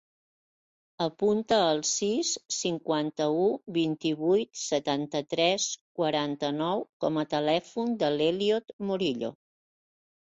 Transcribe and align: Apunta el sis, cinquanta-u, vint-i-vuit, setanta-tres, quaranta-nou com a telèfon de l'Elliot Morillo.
Apunta 1.03 1.57
el 1.73 1.81
sis, 1.89 2.31
cinquanta-u, 2.59 3.45
vint-i-vuit, 3.77 4.61
setanta-tres, 4.63 5.69
quaranta-nou 6.01 6.85
com 7.07 7.21
a 7.25 7.27
telèfon 7.37 7.97
de 8.05 8.11
l'Elliot 8.17 8.77
Morillo. 8.93 9.31